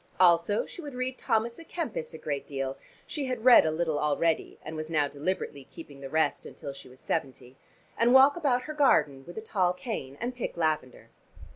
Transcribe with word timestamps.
Also 0.19 0.65
she 0.65 0.81
would 0.81 0.95
read 0.95 1.15
Thomas 1.15 1.59
à 1.59 1.63
Kempis 1.63 2.11
a 2.11 2.17
great 2.17 2.47
deal, 2.47 2.75
she 3.05 3.25
had 3.27 3.45
read 3.45 3.67
a 3.67 3.71
little 3.71 3.99
already, 3.99 4.57
and 4.63 4.75
was 4.75 4.89
now 4.89 5.07
deliberately 5.07 5.63
keeping 5.63 5.99
the 6.01 6.09
rest 6.09 6.43
until 6.43 6.73
she 6.73 6.89
was 6.89 6.99
seventy 6.99 7.55
and 7.95 8.11
walk 8.11 8.35
about 8.35 8.63
her 8.63 8.73
garden 8.73 9.23
with 9.27 9.37
a 9.37 9.41
tall 9.41 9.73
cane 9.73 10.17
and 10.19 10.35
pick 10.35 10.57
lavender. 10.57 11.11